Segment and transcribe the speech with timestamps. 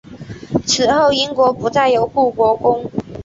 [0.65, 2.89] 此后英国不再有护国公。